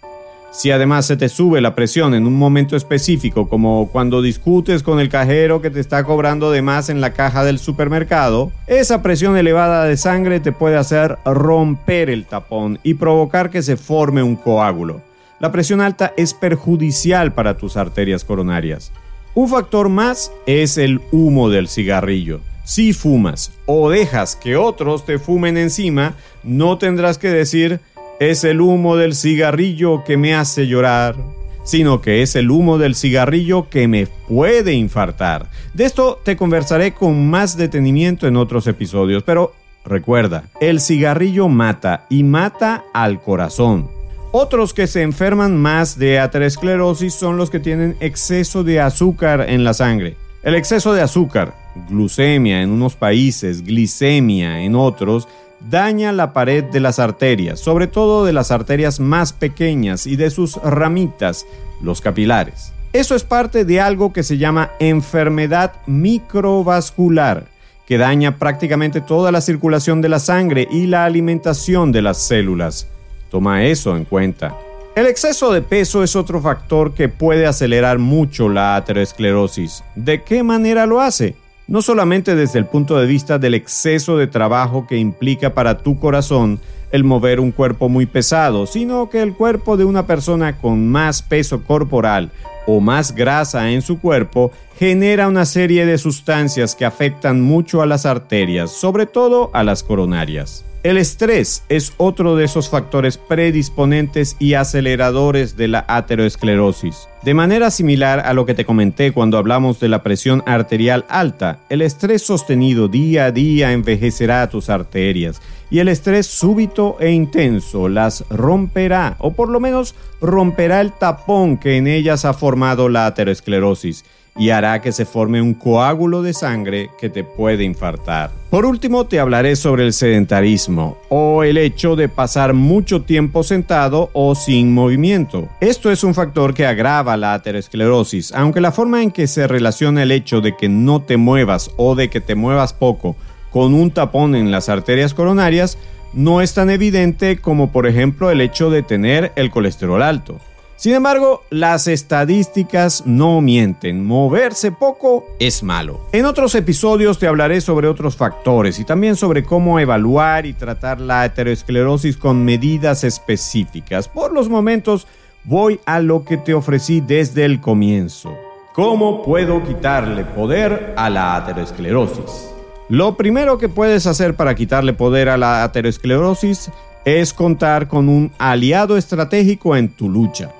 Si 0.53 0.69
además 0.69 1.07
se 1.07 1.17
te 1.17 1.29
sube 1.29 1.61
la 1.61 1.73
presión 1.73 2.13
en 2.13 2.27
un 2.27 2.35
momento 2.35 2.75
específico, 2.75 3.49
como 3.49 3.89
cuando 3.91 4.21
discutes 4.21 4.83
con 4.83 4.99
el 4.99 5.09
cajero 5.09 5.63
que 5.63 5.71
te 5.71 5.79
está 5.79 6.03
cobrando 6.03 6.51
de 6.51 6.61
más 6.61 6.89
en 6.89 7.01
la 7.01 7.11
caja 7.11 7.43
del 7.43 7.57
supermercado, 7.57 8.51
esa 8.67 9.01
presión 9.01 9.35
elevada 9.35 9.85
de 9.85 9.97
sangre 9.97 10.39
te 10.39 10.51
puede 10.51 10.77
hacer 10.77 11.17
romper 11.25 12.11
el 12.11 12.25
tapón 12.25 12.77
y 12.83 12.93
provocar 12.93 13.49
que 13.49 13.63
se 13.63 13.77
forme 13.77 14.21
un 14.21 14.35
coágulo. 14.35 15.01
La 15.39 15.51
presión 15.51 15.81
alta 15.81 16.13
es 16.17 16.35
perjudicial 16.35 17.33
para 17.33 17.57
tus 17.57 17.75
arterias 17.75 18.23
coronarias. 18.23 18.91
Un 19.33 19.49
factor 19.49 19.89
más 19.89 20.31
es 20.45 20.77
el 20.77 21.01
humo 21.11 21.49
del 21.49 21.67
cigarrillo. 21.67 22.41
Si 22.63 22.93
fumas 22.93 23.51
o 23.65 23.89
dejas 23.89 24.35
que 24.35 24.55
otros 24.55 25.03
te 25.03 25.17
fumen 25.17 25.57
encima, 25.57 26.13
no 26.43 26.77
tendrás 26.77 27.17
que 27.17 27.29
decir 27.29 27.79
es 28.19 28.43
el 28.43 28.61
humo 28.61 28.95
del 28.95 29.15
cigarrillo 29.15 30.03
que 30.03 30.17
me 30.17 30.35
hace 30.35 30.67
llorar, 30.67 31.15
sino 31.63 32.01
que 32.01 32.21
es 32.21 32.35
el 32.35 32.51
humo 32.51 32.77
del 32.77 32.95
cigarrillo 32.95 33.69
que 33.69 33.87
me 33.87 34.07
puede 34.07 34.73
infartar. 34.73 35.49
De 35.73 35.85
esto 35.85 36.19
te 36.23 36.35
conversaré 36.35 36.93
con 36.93 37.29
más 37.29 37.57
detenimiento 37.57 38.27
en 38.27 38.37
otros 38.37 38.67
episodios, 38.67 39.23
pero 39.23 39.53
recuerda, 39.85 40.45
el 40.61 40.79
cigarrillo 40.79 41.47
mata 41.47 42.05
y 42.09 42.23
mata 42.23 42.85
al 42.93 43.21
corazón. 43.21 43.89
Otros 44.31 44.73
que 44.73 44.87
se 44.87 45.03
enferman 45.03 45.57
más 45.57 45.99
de 45.99 46.19
aterosclerosis 46.19 47.13
son 47.13 47.37
los 47.37 47.49
que 47.49 47.59
tienen 47.59 47.95
exceso 47.99 48.63
de 48.63 48.79
azúcar 48.79 49.45
en 49.47 49.63
la 49.63 49.73
sangre. 49.73 50.17
El 50.41 50.55
exceso 50.55 50.91
de 50.93 51.01
azúcar, 51.01 51.53
glucemia 51.87 52.61
en 52.61 52.71
unos 52.71 52.95
países, 52.95 53.63
glicemia 53.63 54.61
en 54.61 54.75
otros, 54.75 55.27
daña 55.69 56.11
la 56.11 56.33
pared 56.33 56.63
de 56.63 56.79
las 56.79 56.99
arterias, 56.99 57.59
sobre 57.59 57.87
todo 57.87 58.25
de 58.25 58.33
las 58.33 58.51
arterias 58.51 58.99
más 58.99 59.33
pequeñas 59.33 60.05
y 60.07 60.15
de 60.15 60.29
sus 60.29 60.55
ramitas, 60.57 61.45
los 61.81 62.01
capilares. 62.01 62.73
Eso 62.93 63.15
es 63.15 63.23
parte 63.23 63.65
de 63.65 63.81
algo 63.81 64.13
que 64.13 64.23
se 64.23 64.37
llama 64.37 64.71
enfermedad 64.79 65.73
microvascular, 65.87 67.45
que 67.87 67.97
daña 67.97 68.37
prácticamente 68.37 69.01
toda 69.01 69.31
la 69.31 69.41
circulación 69.41 70.01
de 70.01 70.09
la 70.09 70.19
sangre 70.19 70.67
y 70.69 70.85
la 70.85 71.05
alimentación 71.05 71.91
de 71.91 72.01
las 72.01 72.17
células. 72.17 72.87
Toma 73.31 73.63
eso 73.65 73.97
en 73.97 74.05
cuenta. 74.05 74.55
El 74.95 75.07
exceso 75.07 75.51
de 75.51 75.63
peso 75.63 76.03
es 76.03 76.15
otro 76.15 76.39
factor 76.39 76.93
que 76.93 77.09
puede 77.09 77.47
acelerar 77.47 77.97
mucho 77.97 78.47
la 78.47 78.75
aterosclerosis. 78.75 79.83
¿De 79.95 80.21
qué 80.21 80.43
manera 80.43 80.85
lo 80.85 81.01
hace? 81.01 81.35
No 81.67 81.81
solamente 81.81 82.35
desde 82.35 82.59
el 82.59 82.65
punto 82.65 82.97
de 82.97 83.05
vista 83.05 83.39
del 83.39 83.53
exceso 83.53 84.17
de 84.17 84.27
trabajo 84.27 84.85
que 84.87 84.97
implica 84.97 85.53
para 85.53 85.77
tu 85.77 85.99
corazón 85.99 86.59
el 86.93 87.03
mover 87.03 87.41
un 87.41 87.51
cuerpo 87.51 87.89
muy 87.89 88.05
pesado, 88.05 88.65
sino 88.67 89.09
que 89.09 89.21
el 89.21 89.33
cuerpo 89.33 89.75
de 89.75 89.83
una 89.83 90.07
persona 90.07 90.57
con 90.57 90.87
más 90.87 91.23
peso 91.23 91.63
corporal 91.63 92.29
o 92.67 92.79
más 92.79 93.13
grasa 93.13 93.71
en 93.71 93.81
su 93.81 93.99
cuerpo 93.99 94.51
genera 94.77 95.27
una 95.27 95.45
serie 95.45 95.85
de 95.85 95.97
sustancias 95.97 96.75
que 96.75 96.85
afectan 96.85 97.41
mucho 97.41 97.81
a 97.81 97.87
las 97.87 98.05
arterias, 98.05 98.71
sobre 98.71 99.07
todo 99.07 99.49
a 99.53 99.63
las 99.63 99.83
coronarias. 99.83 100.63
El 100.83 100.97
estrés 100.97 101.63
es 101.69 101.93
otro 101.95 102.35
de 102.35 102.43
esos 102.43 102.69
factores 102.69 103.17
predisponentes 103.17 104.35
y 104.37 104.55
aceleradores 104.55 105.55
de 105.55 105.69
la 105.69 105.85
ateroesclerosis. 105.87 107.07
De 107.23 107.33
manera 107.33 107.71
similar 107.71 108.19
a 108.19 108.33
lo 108.33 108.45
que 108.45 108.53
te 108.53 108.65
comenté 108.65 109.13
cuando 109.13 109.37
hablamos 109.37 109.79
de 109.79 109.87
la 109.87 110.03
presión 110.03 110.43
arterial 110.45 111.05
alta, 111.07 111.59
el 111.69 111.81
estrés 111.81 112.23
sostenido 112.23 112.89
día 112.89 113.25
a 113.25 113.31
día 113.31 113.71
envejecerá 113.71 114.49
tus 114.49 114.69
arterias 114.69 115.41
y 115.71 115.79
el 115.79 115.87
estrés 115.87 116.27
súbito 116.27 116.82
e 116.99 117.11
intenso 117.11 117.87
las 117.87 118.25
romperá 118.29 119.15
o 119.19 119.33
por 119.33 119.49
lo 119.49 119.59
menos 119.59 119.95
romperá 120.21 120.81
el 120.81 120.91
tapón 120.91 121.57
que 121.57 121.77
en 121.77 121.87
ellas 121.87 122.25
ha 122.25 122.33
formado 122.33 122.89
la 122.89 123.05
ateroesclerosis 123.05 124.03
y 124.37 124.49
hará 124.49 124.81
que 124.81 124.91
se 124.91 125.05
forme 125.05 125.41
un 125.41 125.53
coágulo 125.53 126.21
de 126.21 126.33
sangre 126.33 126.89
que 126.99 127.09
te 127.09 127.23
puede 127.23 127.63
infartar. 127.63 128.31
Por 128.49 128.65
último, 128.65 129.05
te 129.05 129.19
hablaré 129.19 129.55
sobre 129.55 129.85
el 129.85 129.93
sedentarismo 129.93 130.97
o 131.09 131.43
el 131.43 131.57
hecho 131.57 131.95
de 131.95 132.09
pasar 132.09 132.53
mucho 132.53 133.03
tiempo 133.03 133.43
sentado 133.43 134.09
o 134.13 134.33
sin 134.35 134.73
movimiento. 134.73 135.49
Esto 135.61 135.91
es 135.91 136.03
un 136.03 136.13
factor 136.13 136.53
que 136.53 136.65
agrava 136.65 137.17
la 137.17 137.33
aterosclerosis, 137.35 138.31
aunque 138.33 138.61
la 138.61 138.71
forma 138.71 139.03
en 139.03 139.11
que 139.11 139.27
se 139.27 139.47
relaciona 139.47 140.03
el 140.03 140.11
hecho 140.11 140.41
de 140.41 140.55
que 140.55 140.69
no 140.69 141.01
te 141.01 141.17
muevas 141.17 141.71
o 141.77 141.95
de 141.95 142.09
que 142.09 142.21
te 142.21 142.35
muevas 142.35 142.73
poco 142.73 143.15
con 143.51 143.75
un 143.75 143.91
tapón 143.91 144.35
en 144.35 144.49
las 144.49 144.67
arterias 144.67 145.13
coronarias 145.13 145.77
no 146.13 146.41
es 146.41 146.53
tan 146.53 146.69
evidente 146.69 147.37
como 147.37 147.71
por 147.71 147.87
ejemplo 147.87 148.31
el 148.31 148.41
hecho 148.41 148.69
de 148.69 148.83
tener 148.83 149.31
el 149.35 149.51
colesterol 149.51 150.01
alto. 150.01 150.39
Sin 150.75 150.95
embargo, 150.95 151.43
las 151.49 151.87
estadísticas 151.87 153.03
no 153.05 153.39
mienten. 153.39 154.05
Moverse 154.05 154.71
poco 154.71 155.25
es 155.39 155.63
malo. 155.63 156.01
En 156.11 156.25
otros 156.25 156.55
episodios 156.55 157.19
te 157.19 157.27
hablaré 157.27 157.61
sobre 157.61 157.87
otros 157.87 158.17
factores 158.17 158.79
y 158.79 158.83
también 158.83 159.15
sobre 159.15 159.43
cómo 159.43 159.79
evaluar 159.79 160.45
y 160.45 160.53
tratar 160.53 160.99
la 160.99 161.21
aterosclerosis 161.21 162.17
con 162.17 162.43
medidas 162.43 163.03
específicas. 163.03 164.09
Por 164.09 164.33
los 164.33 164.49
momentos, 164.49 165.07
voy 165.45 165.79
a 165.85 165.99
lo 165.99 166.25
que 166.25 166.37
te 166.37 166.53
ofrecí 166.53 166.99
desde 167.01 167.45
el 167.45 167.61
comienzo. 167.61 168.33
¿Cómo 168.73 169.23
puedo 169.23 169.63
quitarle 169.63 170.25
poder 170.25 170.95
a 170.97 171.09
la 171.09 171.35
aterosclerosis? 171.35 172.53
Lo 172.89 173.15
primero 173.15 173.57
que 173.57 173.69
puedes 173.69 174.07
hacer 174.07 174.35
para 174.35 174.55
quitarle 174.55 174.93
poder 174.93 175.29
a 175.29 175.37
la 175.37 175.63
aterosclerosis 175.63 176.69
es 177.05 177.33
contar 177.33 177.87
con 177.87 178.09
un 178.09 178.31
aliado 178.37 178.97
estratégico 178.97 179.75
en 179.75 179.89
tu 179.89 180.09
lucha. 180.09 180.51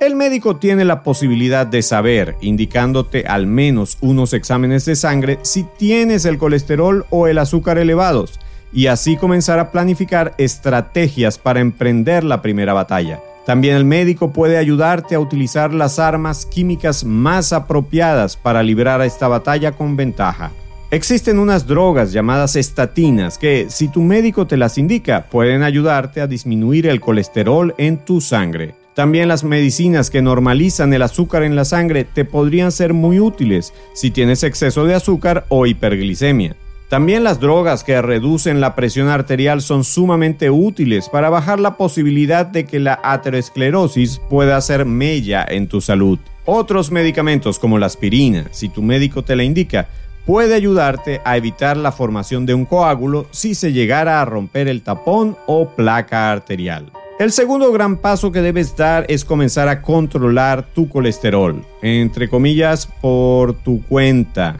El 0.00 0.14
médico 0.14 0.56
tiene 0.56 0.84
la 0.84 1.02
posibilidad 1.02 1.66
de 1.66 1.82
saber, 1.82 2.36
indicándote 2.40 3.24
al 3.26 3.46
menos 3.46 3.98
unos 4.00 4.32
exámenes 4.32 4.84
de 4.84 4.94
sangre, 4.94 5.40
si 5.42 5.64
tienes 5.76 6.24
el 6.24 6.38
colesterol 6.38 7.04
o 7.10 7.26
el 7.26 7.38
azúcar 7.38 7.78
elevados, 7.78 8.38
y 8.72 8.86
así 8.86 9.16
comenzar 9.16 9.58
a 9.58 9.72
planificar 9.72 10.34
estrategias 10.38 11.38
para 11.38 11.60
emprender 11.60 12.22
la 12.22 12.42
primera 12.42 12.74
batalla. 12.74 13.20
También 13.44 13.74
el 13.74 13.84
médico 13.84 14.30
puede 14.32 14.56
ayudarte 14.56 15.14
a 15.14 15.20
utilizar 15.20 15.72
las 15.74 15.98
armas 15.98 16.46
químicas 16.46 17.04
más 17.04 17.52
apropiadas 17.52 18.36
para 18.36 18.62
librar 18.62 19.00
a 19.00 19.06
esta 19.06 19.26
batalla 19.26 19.72
con 19.72 19.96
ventaja. 19.96 20.52
Existen 20.90 21.38
unas 21.38 21.66
drogas 21.66 22.14
llamadas 22.14 22.56
estatinas 22.56 23.36
que, 23.36 23.66
si 23.68 23.88
tu 23.88 24.00
médico 24.00 24.46
te 24.46 24.56
las 24.56 24.78
indica, 24.78 25.26
pueden 25.30 25.62
ayudarte 25.62 26.22
a 26.22 26.26
disminuir 26.26 26.86
el 26.86 26.98
colesterol 26.98 27.74
en 27.76 27.98
tu 27.98 28.22
sangre. 28.22 28.74
También 28.94 29.28
las 29.28 29.44
medicinas 29.44 30.08
que 30.08 30.22
normalizan 30.22 30.94
el 30.94 31.02
azúcar 31.02 31.42
en 31.42 31.56
la 31.56 31.66
sangre 31.66 32.04
te 32.04 32.24
podrían 32.24 32.72
ser 32.72 32.94
muy 32.94 33.20
útiles 33.20 33.74
si 33.92 34.10
tienes 34.10 34.42
exceso 34.42 34.86
de 34.86 34.94
azúcar 34.94 35.44
o 35.50 35.66
hiperglicemia. 35.66 36.56
También 36.88 37.22
las 37.22 37.38
drogas 37.38 37.84
que 37.84 38.00
reducen 38.00 38.62
la 38.62 38.74
presión 38.74 39.08
arterial 39.08 39.60
son 39.60 39.84
sumamente 39.84 40.48
útiles 40.48 41.10
para 41.10 41.28
bajar 41.28 41.60
la 41.60 41.76
posibilidad 41.76 42.46
de 42.46 42.64
que 42.64 42.78
la 42.78 42.98
aterosclerosis 43.02 44.22
pueda 44.30 44.56
hacer 44.56 44.86
mella 44.86 45.44
en 45.46 45.68
tu 45.68 45.82
salud. 45.82 46.18
Otros 46.46 46.90
medicamentos 46.90 47.58
como 47.58 47.78
la 47.78 47.84
aspirina, 47.84 48.46
si 48.52 48.70
tu 48.70 48.82
médico 48.82 49.22
te 49.22 49.36
la 49.36 49.44
indica, 49.44 49.86
puede 50.28 50.54
ayudarte 50.54 51.22
a 51.24 51.38
evitar 51.38 51.78
la 51.78 51.90
formación 51.90 52.44
de 52.44 52.52
un 52.52 52.66
coágulo 52.66 53.26
si 53.30 53.54
se 53.54 53.72
llegara 53.72 54.20
a 54.20 54.26
romper 54.26 54.68
el 54.68 54.82
tapón 54.82 55.38
o 55.46 55.70
placa 55.70 56.30
arterial. 56.30 56.92
El 57.18 57.32
segundo 57.32 57.72
gran 57.72 57.96
paso 57.96 58.30
que 58.30 58.42
debes 58.42 58.76
dar 58.76 59.06
es 59.08 59.24
comenzar 59.24 59.68
a 59.68 59.80
controlar 59.80 60.66
tu 60.74 60.86
colesterol, 60.90 61.64
entre 61.80 62.28
comillas, 62.28 62.86
por 63.00 63.54
tu 63.54 63.82
cuenta. 63.84 64.58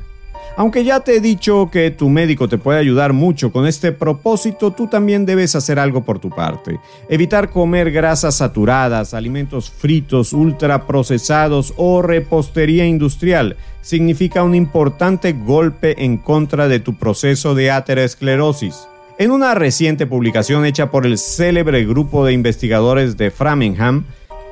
Aunque 0.59 0.83
ya 0.83 0.99
te 0.99 1.15
he 1.15 1.21
dicho 1.21 1.71
que 1.71 1.93
tu 1.93 2.09
médico 2.09 2.49
te 2.49 2.59
puede 2.59 2.81
ayudar 2.81 3.13
mucho 3.13 3.53
con 3.53 3.65
este 3.65 3.93
propósito, 3.93 4.73
tú 4.73 4.89
también 4.89 5.25
debes 5.25 5.55
hacer 5.55 5.79
algo 5.79 6.03
por 6.03 6.19
tu 6.19 6.31
parte. 6.31 6.81
Evitar 7.09 7.51
comer 7.51 7.93
grasas 7.93 8.39
saturadas, 8.39 9.15
alimentos 9.15 9.71
fritos, 9.71 10.33
ultraprocesados 10.33 11.75
o 11.77 12.03
repostería 12.03 12.85
industrial 12.85 13.57
significa 13.83 14.43
un 14.43 14.57
importante 14.57 15.33
golpe 15.33 16.05
en 16.05 16.17
contra 16.17 16.67
de 16.67 16.81
tu 16.81 16.99
proceso 16.99 17.55
de 17.55 17.71
aterosclerosis. 17.71 18.89
En 19.17 19.31
una 19.31 19.55
reciente 19.55 20.09
publicación 20.09 20.65
hecha 20.65 20.91
por 20.91 21.07
el 21.07 21.19
célebre 21.19 21.85
grupo 21.85 22.27
de 22.27 22.33
investigadores 22.33 23.17
de 23.17 23.31
Framingham, 23.31 24.07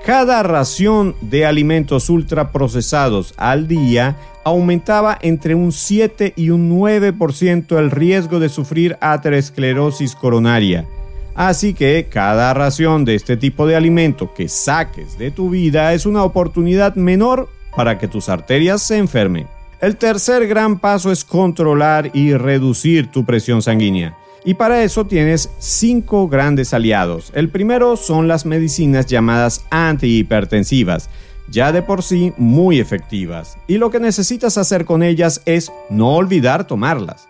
cada 0.06 0.44
ración 0.44 1.16
de 1.20 1.46
alimentos 1.46 2.08
ultraprocesados 2.10 3.34
al 3.36 3.66
día 3.66 4.16
aumentaba 4.44 5.18
entre 5.20 5.56
un 5.56 5.72
7 5.72 6.32
y 6.36 6.50
un 6.50 6.70
9% 6.70 7.76
el 7.76 7.90
riesgo 7.90 8.38
de 8.38 8.48
sufrir 8.48 8.96
aterosclerosis 9.00 10.14
coronaria. 10.14 10.86
Así 11.34 11.75
que 11.75 12.06
cada 12.08 12.54
ración 12.54 13.04
de 13.04 13.16
este 13.16 13.36
tipo 13.36 13.66
de 13.66 13.75
alimento 13.75 14.32
que 14.32 14.48
saques 14.48 15.18
de 15.18 15.32
tu 15.32 15.50
vida 15.50 15.92
es 15.92 16.06
una 16.06 16.22
oportunidad 16.22 16.94
menor 16.94 17.48
para 17.75 17.98
que 17.98 18.06
tus 18.06 18.28
arterias 18.28 18.82
se 18.82 18.98
enfermen. 18.98 19.48
El 19.80 19.96
tercer 19.96 20.46
gran 20.46 20.78
paso 20.78 21.10
es 21.10 21.25
controlar 21.25 22.12
y 22.14 22.32
reducir 22.32 23.10
tu 23.10 23.25
presión 23.25 23.60
sanguínea. 23.60 24.16
Y 24.46 24.54
para 24.54 24.84
eso 24.84 25.06
tienes 25.06 25.50
cinco 25.58 26.28
grandes 26.28 26.72
aliados. 26.72 27.32
El 27.34 27.50
primero 27.50 27.96
son 27.96 28.28
las 28.28 28.46
medicinas 28.46 29.06
llamadas 29.06 29.66
antihipertensivas, 29.70 31.10
ya 31.50 31.72
de 31.72 31.82
por 31.82 32.04
sí 32.04 32.32
muy 32.38 32.78
efectivas. 32.78 33.58
Y 33.66 33.78
lo 33.78 33.90
que 33.90 33.98
necesitas 33.98 34.56
hacer 34.56 34.84
con 34.84 35.02
ellas 35.02 35.42
es 35.46 35.72
no 35.90 36.14
olvidar 36.14 36.64
tomarlas. 36.64 37.28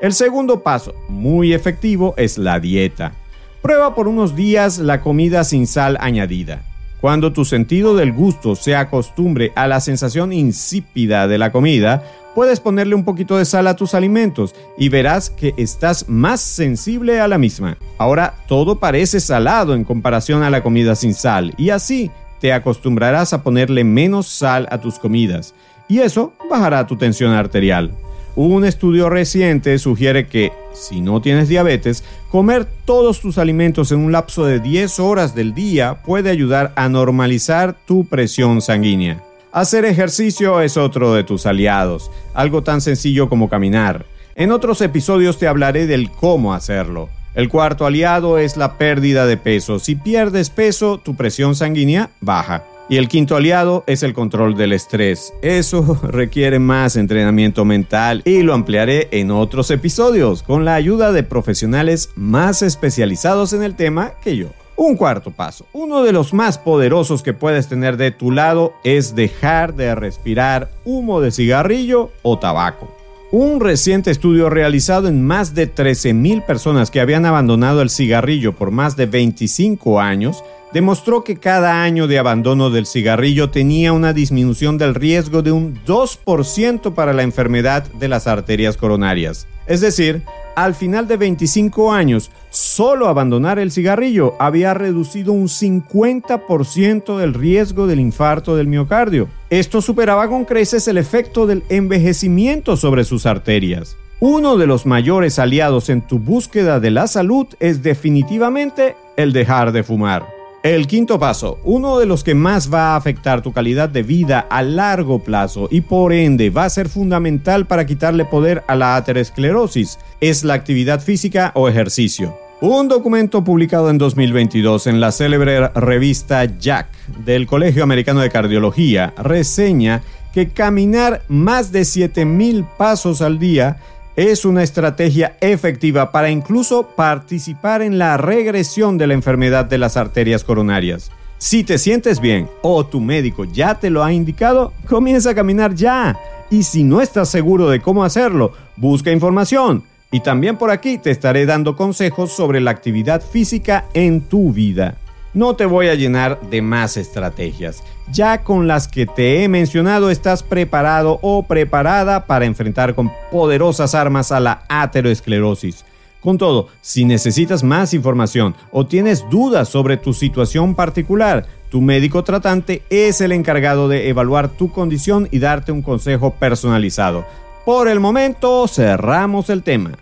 El 0.00 0.14
segundo 0.14 0.62
paso, 0.62 0.94
muy 1.10 1.52
efectivo, 1.52 2.14
es 2.16 2.38
la 2.38 2.58
dieta. 2.60 3.12
Prueba 3.60 3.94
por 3.94 4.08
unos 4.08 4.34
días 4.34 4.78
la 4.78 5.02
comida 5.02 5.44
sin 5.44 5.66
sal 5.66 5.98
añadida. 6.00 6.62
Cuando 7.04 7.34
tu 7.34 7.44
sentido 7.44 7.94
del 7.94 8.14
gusto 8.14 8.56
se 8.56 8.74
acostumbre 8.74 9.52
a 9.56 9.68
la 9.68 9.80
sensación 9.80 10.32
insípida 10.32 11.28
de 11.28 11.36
la 11.36 11.52
comida, 11.52 12.02
puedes 12.34 12.60
ponerle 12.60 12.94
un 12.94 13.04
poquito 13.04 13.36
de 13.36 13.44
sal 13.44 13.66
a 13.66 13.76
tus 13.76 13.92
alimentos 13.92 14.54
y 14.78 14.88
verás 14.88 15.28
que 15.28 15.52
estás 15.58 16.08
más 16.08 16.40
sensible 16.40 17.20
a 17.20 17.28
la 17.28 17.36
misma. 17.36 17.76
Ahora 17.98 18.32
todo 18.48 18.78
parece 18.78 19.20
salado 19.20 19.74
en 19.74 19.84
comparación 19.84 20.42
a 20.42 20.48
la 20.48 20.62
comida 20.62 20.94
sin 20.94 21.12
sal 21.12 21.52
y 21.58 21.68
así 21.68 22.10
te 22.40 22.54
acostumbrarás 22.54 23.34
a 23.34 23.42
ponerle 23.42 23.84
menos 23.84 24.26
sal 24.26 24.66
a 24.70 24.80
tus 24.80 24.98
comidas 24.98 25.54
y 25.88 25.98
eso 25.98 26.32
bajará 26.48 26.86
tu 26.86 26.96
tensión 26.96 27.32
arterial. 27.32 27.90
Un 28.36 28.64
estudio 28.64 29.08
reciente 29.10 29.78
sugiere 29.78 30.26
que, 30.26 30.52
si 30.72 31.00
no 31.00 31.20
tienes 31.20 31.48
diabetes, 31.48 32.02
comer 32.30 32.66
todos 32.84 33.20
tus 33.20 33.38
alimentos 33.38 33.92
en 33.92 34.00
un 34.00 34.10
lapso 34.10 34.44
de 34.44 34.58
10 34.58 34.98
horas 34.98 35.36
del 35.36 35.54
día 35.54 36.02
puede 36.02 36.30
ayudar 36.30 36.72
a 36.74 36.88
normalizar 36.88 37.76
tu 37.86 38.06
presión 38.06 38.60
sanguínea. 38.60 39.22
Hacer 39.52 39.84
ejercicio 39.84 40.60
es 40.62 40.76
otro 40.76 41.14
de 41.14 41.22
tus 41.22 41.46
aliados, 41.46 42.10
algo 42.34 42.64
tan 42.64 42.80
sencillo 42.80 43.28
como 43.28 43.48
caminar. 43.48 44.04
En 44.34 44.50
otros 44.50 44.80
episodios 44.80 45.38
te 45.38 45.46
hablaré 45.46 45.86
del 45.86 46.10
cómo 46.10 46.54
hacerlo. 46.54 47.08
El 47.36 47.48
cuarto 47.48 47.86
aliado 47.86 48.38
es 48.38 48.56
la 48.56 48.78
pérdida 48.78 49.26
de 49.26 49.36
peso. 49.36 49.78
Si 49.78 49.94
pierdes 49.94 50.50
peso, 50.50 50.98
tu 50.98 51.14
presión 51.14 51.54
sanguínea 51.54 52.10
baja. 52.20 52.64
Y 52.88 52.98
el 52.98 53.08
quinto 53.08 53.36
aliado 53.36 53.82
es 53.86 54.02
el 54.02 54.12
control 54.12 54.56
del 54.56 54.74
estrés. 54.74 55.32
Eso 55.40 55.98
requiere 56.02 56.58
más 56.58 56.96
entrenamiento 56.96 57.64
mental 57.64 58.22
y 58.26 58.42
lo 58.42 58.52
ampliaré 58.52 59.08
en 59.10 59.30
otros 59.30 59.70
episodios 59.70 60.42
con 60.42 60.64
la 60.64 60.74
ayuda 60.74 61.12
de 61.12 61.22
profesionales 61.22 62.10
más 62.14 62.60
especializados 62.60 63.54
en 63.54 63.62
el 63.62 63.74
tema 63.74 64.12
que 64.22 64.36
yo. 64.36 64.48
Un 64.76 64.96
cuarto 64.96 65.30
paso, 65.30 65.66
uno 65.72 66.02
de 66.02 66.12
los 66.12 66.34
más 66.34 66.58
poderosos 66.58 67.22
que 67.22 67.32
puedes 67.32 67.68
tener 67.68 67.96
de 67.96 68.10
tu 68.10 68.32
lado 68.32 68.74
es 68.82 69.14
dejar 69.14 69.74
de 69.74 69.94
respirar 69.94 70.68
humo 70.84 71.20
de 71.20 71.30
cigarrillo 71.30 72.10
o 72.22 72.38
tabaco. 72.38 72.92
Un 73.30 73.60
reciente 73.60 74.10
estudio 74.10 74.50
realizado 74.50 75.08
en 75.08 75.24
más 75.24 75.54
de 75.54 75.72
13.000 75.72 76.44
personas 76.44 76.90
que 76.90 77.00
habían 77.00 77.24
abandonado 77.24 77.82
el 77.82 77.90
cigarrillo 77.90 78.52
por 78.54 78.72
más 78.72 78.96
de 78.96 79.06
25 79.06 80.00
años 80.00 80.44
demostró 80.74 81.22
que 81.22 81.36
cada 81.36 81.84
año 81.84 82.08
de 82.08 82.18
abandono 82.18 82.68
del 82.68 82.84
cigarrillo 82.84 83.48
tenía 83.48 83.92
una 83.92 84.12
disminución 84.12 84.76
del 84.76 84.96
riesgo 84.96 85.40
de 85.40 85.52
un 85.52 85.78
2% 85.86 86.92
para 86.92 87.12
la 87.12 87.22
enfermedad 87.22 87.84
de 87.92 88.08
las 88.08 88.26
arterias 88.26 88.76
coronarias. 88.76 89.46
Es 89.68 89.80
decir, 89.80 90.22
al 90.56 90.74
final 90.74 91.06
de 91.06 91.16
25 91.16 91.92
años, 91.92 92.32
solo 92.50 93.08
abandonar 93.08 93.60
el 93.60 93.70
cigarrillo 93.70 94.34
había 94.40 94.74
reducido 94.74 95.32
un 95.32 95.46
50% 95.46 97.18
del 97.18 97.34
riesgo 97.34 97.86
del 97.86 98.00
infarto 98.00 98.56
del 98.56 98.66
miocardio. 98.66 99.28
Esto 99.50 99.80
superaba 99.80 100.28
con 100.28 100.44
creces 100.44 100.88
el 100.88 100.98
efecto 100.98 101.46
del 101.46 101.62
envejecimiento 101.68 102.76
sobre 102.76 103.04
sus 103.04 103.26
arterias. 103.26 103.96
Uno 104.18 104.56
de 104.56 104.66
los 104.66 104.86
mayores 104.86 105.38
aliados 105.38 105.88
en 105.88 106.02
tu 106.02 106.18
búsqueda 106.18 106.80
de 106.80 106.90
la 106.90 107.06
salud 107.06 107.46
es 107.60 107.82
definitivamente 107.82 108.96
el 109.16 109.32
dejar 109.32 109.70
de 109.70 109.84
fumar. 109.84 110.33
El 110.64 110.86
quinto 110.86 111.18
paso, 111.18 111.58
uno 111.62 111.98
de 111.98 112.06
los 112.06 112.24
que 112.24 112.34
más 112.34 112.72
va 112.72 112.94
a 112.94 112.96
afectar 112.96 113.42
tu 113.42 113.52
calidad 113.52 113.90
de 113.90 114.02
vida 114.02 114.46
a 114.48 114.62
largo 114.62 115.18
plazo 115.18 115.68
y 115.70 115.82
por 115.82 116.14
ende 116.14 116.48
va 116.48 116.64
a 116.64 116.70
ser 116.70 116.88
fundamental 116.88 117.66
para 117.66 117.84
quitarle 117.84 118.24
poder 118.24 118.64
a 118.66 118.74
la 118.74 118.96
aterosclerosis, 118.96 119.98
es 120.22 120.42
la 120.42 120.54
actividad 120.54 121.02
física 121.02 121.52
o 121.54 121.68
ejercicio. 121.68 122.34
Un 122.62 122.88
documento 122.88 123.44
publicado 123.44 123.90
en 123.90 123.98
2022 123.98 124.86
en 124.86 125.00
la 125.00 125.12
célebre 125.12 125.68
revista 125.68 126.46
Jack 126.46 126.88
del 127.26 127.46
Colegio 127.46 127.82
Americano 127.82 128.20
de 128.20 128.30
Cardiología 128.30 129.12
reseña 129.18 130.00
que 130.32 130.48
caminar 130.48 131.24
más 131.28 131.72
de 131.72 131.84
7000 131.84 132.64
pasos 132.78 133.20
al 133.20 133.38
día 133.38 133.76
es 134.16 134.44
una 134.44 134.62
estrategia 134.62 135.36
efectiva 135.40 136.12
para 136.12 136.30
incluso 136.30 136.88
participar 136.94 137.82
en 137.82 137.98
la 137.98 138.16
regresión 138.16 138.96
de 138.96 139.08
la 139.08 139.14
enfermedad 139.14 139.64
de 139.64 139.78
las 139.78 139.96
arterias 139.96 140.44
coronarias. 140.44 141.10
Si 141.38 141.64
te 141.64 141.78
sientes 141.78 142.20
bien 142.20 142.48
o 142.62 142.86
tu 142.86 143.00
médico 143.00 143.44
ya 143.44 143.78
te 143.78 143.90
lo 143.90 144.04
ha 144.04 144.12
indicado, 144.12 144.72
comienza 144.88 145.30
a 145.30 145.34
caminar 145.34 145.74
ya. 145.74 146.16
Y 146.50 146.62
si 146.62 146.84
no 146.84 147.00
estás 147.00 147.28
seguro 147.28 147.68
de 147.68 147.80
cómo 147.80 148.04
hacerlo, 148.04 148.52
busca 148.76 149.10
información. 149.10 149.82
Y 150.12 150.20
también 150.20 150.56
por 150.56 150.70
aquí 150.70 150.98
te 150.98 151.10
estaré 151.10 151.44
dando 151.44 151.74
consejos 151.74 152.30
sobre 152.30 152.60
la 152.60 152.70
actividad 152.70 153.20
física 153.20 153.86
en 153.94 154.20
tu 154.20 154.52
vida. 154.52 154.96
No 155.34 155.56
te 155.56 155.66
voy 155.66 155.88
a 155.88 155.96
llenar 155.96 156.40
de 156.48 156.62
más 156.62 156.96
estrategias. 156.96 157.82
Ya 158.12 158.44
con 158.44 158.68
las 158.68 158.86
que 158.86 159.04
te 159.06 159.42
he 159.42 159.48
mencionado 159.48 160.10
estás 160.10 160.44
preparado 160.44 161.18
o 161.22 161.42
preparada 161.42 162.26
para 162.26 162.44
enfrentar 162.44 162.94
con 162.94 163.10
poderosas 163.32 163.96
armas 163.96 164.30
a 164.30 164.38
la 164.38 164.62
ateroesclerosis. 164.68 165.84
Con 166.20 166.38
todo, 166.38 166.68
si 166.80 167.04
necesitas 167.04 167.64
más 167.64 167.92
información 167.92 168.54
o 168.70 168.86
tienes 168.86 169.28
dudas 169.28 169.68
sobre 169.68 169.96
tu 169.96 170.14
situación 170.14 170.74
particular, 170.74 171.46
tu 171.68 171.80
médico 171.80 172.22
tratante 172.22 172.82
es 172.88 173.20
el 173.20 173.32
encargado 173.32 173.88
de 173.88 174.08
evaluar 174.08 174.48
tu 174.48 174.70
condición 174.70 175.28
y 175.32 175.40
darte 175.40 175.72
un 175.72 175.82
consejo 175.82 176.30
personalizado. 176.30 177.26
Por 177.64 177.88
el 177.88 177.98
momento, 177.98 178.68
cerramos 178.68 179.50
el 179.50 179.64
tema. 179.64 179.98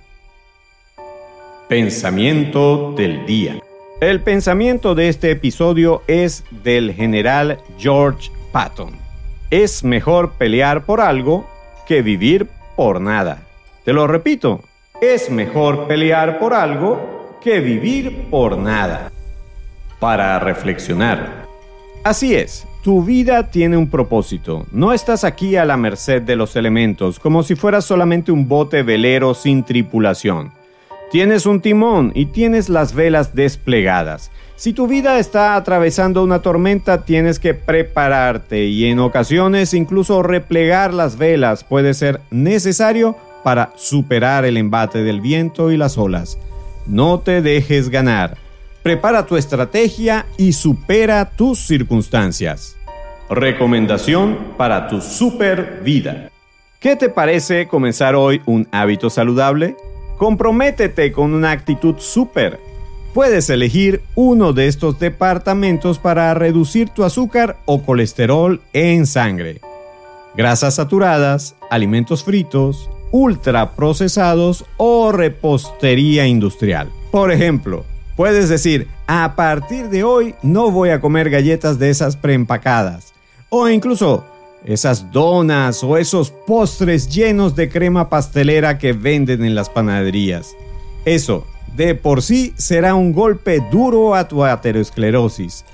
Pensamiento 1.68 2.92
del 2.94 3.24
día. 3.24 3.58
El 4.02 4.20
pensamiento 4.20 4.96
de 4.96 5.08
este 5.08 5.30
episodio 5.30 6.02
es 6.08 6.42
del 6.64 6.92
general 6.92 7.58
George 7.78 8.32
Patton. 8.50 8.90
Es 9.48 9.84
mejor 9.84 10.32
pelear 10.32 10.84
por 10.84 11.00
algo 11.00 11.48
que 11.86 12.02
vivir 12.02 12.48
por 12.74 13.00
nada. 13.00 13.44
Te 13.84 13.92
lo 13.92 14.08
repito, 14.08 14.60
es 15.00 15.30
mejor 15.30 15.86
pelear 15.86 16.40
por 16.40 16.52
algo 16.52 17.38
que 17.40 17.60
vivir 17.60 18.28
por 18.28 18.58
nada. 18.58 19.12
Para 20.00 20.36
reflexionar. 20.40 21.46
Así 22.02 22.34
es, 22.34 22.66
tu 22.82 23.04
vida 23.04 23.52
tiene 23.52 23.76
un 23.76 23.88
propósito. 23.88 24.66
No 24.72 24.92
estás 24.92 25.22
aquí 25.22 25.54
a 25.54 25.64
la 25.64 25.76
merced 25.76 26.22
de 26.22 26.34
los 26.34 26.56
elementos, 26.56 27.20
como 27.20 27.44
si 27.44 27.54
fueras 27.54 27.84
solamente 27.84 28.32
un 28.32 28.48
bote 28.48 28.82
velero 28.82 29.32
sin 29.32 29.62
tripulación. 29.62 30.50
Tienes 31.12 31.44
un 31.44 31.60
timón 31.60 32.10
y 32.14 32.24
tienes 32.24 32.70
las 32.70 32.94
velas 32.94 33.34
desplegadas. 33.34 34.30
Si 34.56 34.72
tu 34.72 34.86
vida 34.86 35.18
está 35.18 35.56
atravesando 35.56 36.24
una 36.24 36.40
tormenta, 36.40 37.04
tienes 37.04 37.38
que 37.38 37.52
prepararte 37.52 38.64
y 38.64 38.86
en 38.86 38.98
ocasiones 38.98 39.74
incluso 39.74 40.22
replegar 40.22 40.94
las 40.94 41.18
velas 41.18 41.64
puede 41.64 41.92
ser 41.92 42.22
necesario 42.30 43.14
para 43.44 43.74
superar 43.76 44.46
el 44.46 44.56
embate 44.56 45.02
del 45.02 45.20
viento 45.20 45.70
y 45.70 45.76
las 45.76 45.98
olas. 45.98 46.38
No 46.86 47.20
te 47.20 47.42
dejes 47.42 47.90
ganar. 47.90 48.38
Prepara 48.82 49.26
tu 49.26 49.36
estrategia 49.36 50.24
y 50.38 50.54
supera 50.54 51.28
tus 51.28 51.58
circunstancias. 51.58 52.78
Recomendación 53.28 54.54
para 54.56 54.88
tu 54.88 55.02
super 55.02 55.82
vida. 55.84 56.30
¿Qué 56.80 56.96
te 56.96 57.10
parece 57.10 57.68
comenzar 57.68 58.14
hoy 58.14 58.40
un 58.46 58.66
hábito 58.72 59.10
saludable? 59.10 59.76
Comprométete 60.22 61.10
con 61.10 61.34
una 61.34 61.50
actitud 61.50 61.96
súper. 61.98 62.60
Puedes 63.12 63.50
elegir 63.50 64.02
uno 64.14 64.52
de 64.52 64.68
estos 64.68 65.00
departamentos 65.00 65.98
para 65.98 66.32
reducir 66.32 66.90
tu 66.90 67.02
azúcar 67.02 67.56
o 67.64 67.82
colesterol 67.82 68.60
en 68.72 69.06
sangre. 69.06 69.60
Grasas 70.36 70.76
saturadas, 70.76 71.56
alimentos 71.70 72.22
fritos, 72.22 72.88
ultraprocesados 73.10 74.64
o 74.76 75.10
repostería 75.10 76.24
industrial. 76.28 76.88
Por 77.10 77.32
ejemplo, 77.32 77.84
puedes 78.14 78.48
decir, 78.48 78.86
a 79.08 79.34
partir 79.34 79.88
de 79.88 80.04
hoy 80.04 80.36
no 80.44 80.70
voy 80.70 80.90
a 80.90 81.00
comer 81.00 81.30
galletas 81.30 81.80
de 81.80 81.90
esas 81.90 82.14
preempacadas. 82.14 83.12
O 83.48 83.68
incluso, 83.68 84.24
esas 84.64 85.10
donas 85.10 85.82
o 85.82 85.96
esos 85.96 86.30
postres 86.30 87.08
llenos 87.08 87.56
de 87.56 87.68
crema 87.68 88.08
pastelera 88.08 88.78
que 88.78 88.92
venden 88.92 89.44
en 89.44 89.54
las 89.54 89.68
panaderías. 89.68 90.54
Eso, 91.04 91.46
de 91.76 91.94
por 91.94 92.22
sí, 92.22 92.54
será 92.56 92.94
un 92.94 93.12
golpe 93.12 93.60
duro 93.70 94.14
a 94.14 94.28
tu 94.28 94.44
aterosclerosis. 94.44 95.64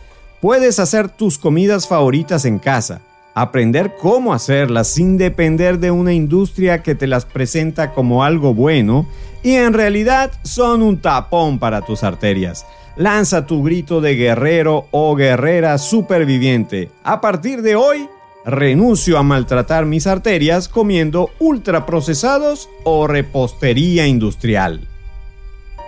Puedes 0.40 0.79
hacer 0.79 1.09
tus 1.09 1.38
comidas 1.38 1.88
favoritas 1.88 2.44
en 2.44 2.59
casa, 2.59 3.01
aprender 3.35 3.94
cómo 4.01 4.33
hacerlas 4.33 4.88
sin 4.88 5.18
depender 5.18 5.79
de 5.79 5.90
una 5.90 6.12
industria 6.12 6.83
que 6.83 6.94
te 6.94 7.07
las 7.07 7.24
presenta 7.24 7.92
como 7.92 8.24
algo 8.24 8.55
bueno 8.55 9.07
y 9.42 9.55
en 9.55 9.72
realidad 9.72 10.31
son 10.42 10.83
un 10.83 10.98
tapón 10.98 11.59
para 11.59 11.83
tus 11.83 12.05
arterias. 12.05 12.64
Lanza 12.96 13.46
tu 13.46 13.62
grito 13.62 14.01
de 14.01 14.14
guerrero 14.16 14.87
o 14.90 15.14
guerrera 15.14 15.79
superviviente. 15.79 16.90
A 17.05 17.20
partir 17.20 17.62
de 17.62 17.77
hoy, 17.77 18.09
renuncio 18.49 19.19
a 19.19 19.23
maltratar 19.23 19.85
mis 19.85 20.07
arterias 20.07 20.69
comiendo 20.69 21.31
ultraprocesados 21.39 22.71
o 22.83 23.07
repostería 23.07 24.07
industrial. 24.07 24.89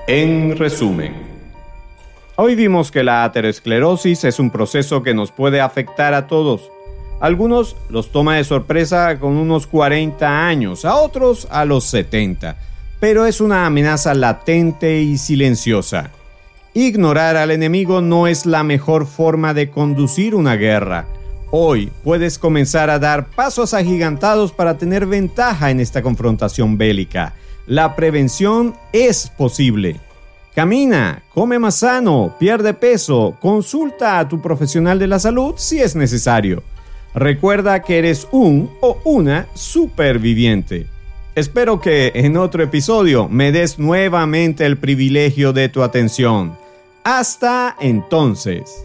En 0.06 0.58
resumen, 0.58 1.14
hoy 2.36 2.54
vimos 2.54 2.90
que 2.90 3.02
la 3.02 3.24
aterosclerosis 3.24 4.24
es 4.24 4.38
un 4.38 4.50
proceso 4.50 5.02
que 5.02 5.14
nos 5.14 5.32
puede 5.32 5.62
afectar 5.62 6.12
a 6.12 6.26
todos. 6.26 6.70
Algunos 7.20 7.76
los 7.88 8.12
toma 8.12 8.36
de 8.36 8.44
sorpresa 8.44 9.18
con 9.18 9.36
unos 9.36 9.66
40 9.66 10.46
años, 10.46 10.84
a 10.84 10.96
otros 10.96 11.48
a 11.50 11.64
los 11.64 11.84
70, 11.84 12.56
pero 12.98 13.24
es 13.24 13.40
una 13.40 13.64
amenaza 13.64 14.12
latente 14.12 15.00
y 15.00 15.16
silenciosa. 15.16 16.10
Ignorar 16.74 17.38
al 17.38 17.52
enemigo 17.52 18.02
no 18.02 18.26
es 18.26 18.44
la 18.44 18.64
mejor 18.64 19.06
forma 19.06 19.54
de 19.54 19.70
conducir 19.70 20.34
una 20.34 20.56
guerra 20.56 21.06
Hoy 21.52 21.90
puedes 22.04 22.38
comenzar 22.38 22.90
a 22.90 23.00
dar 23.00 23.26
pasos 23.30 23.74
agigantados 23.74 24.52
para 24.52 24.78
tener 24.78 25.04
ventaja 25.04 25.70
en 25.70 25.80
esta 25.80 26.00
confrontación 26.00 26.78
bélica. 26.78 27.34
La 27.66 27.96
prevención 27.96 28.74
es 28.92 29.28
posible. 29.36 29.96
Camina, 30.54 31.22
come 31.34 31.58
más 31.58 31.76
sano, 31.76 32.36
pierde 32.38 32.72
peso, 32.74 33.36
consulta 33.40 34.20
a 34.20 34.28
tu 34.28 34.40
profesional 34.40 35.00
de 35.00 35.08
la 35.08 35.18
salud 35.18 35.54
si 35.56 35.80
es 35.80 35.96
necesario. 35.96 36.62
Recuerda 37.14 37.82
que 37.82 37.98
eres 37.98 38.28
un 38.30 38.70
o 38.80 38.98
una 39.04 39.48
superviviente. 39.54 40.86
Espero 41.34 41.80
que 41.80 42.12
en 42.14 42.36
otro 42.36 42.62
episodio 42.62 43.28
me 43.28 43.50
des 43.50 43.78
nuevamente 43.78 44.66
el 44.66 44.76
privilegio 44.76 45.52
de 45.52 45.68
tu 45.68 45.82
atención. 45.82 46.56
Hasta 47.02 47.76
entonces. 47.80 48.84